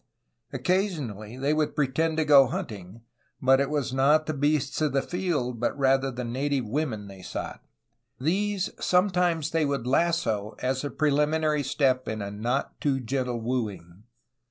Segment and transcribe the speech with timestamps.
[0.51, 3.01] Occasionally they would pretend to go hunting,
[3.39, 7.21] but it was not the beasts of the field but rather the native women they
[7.21, 7.63] sought.
[8.19, 13.41] These sometimes they would lasso as the prelimin ary step in a not too gentle
[13.41, 14.05] wooing.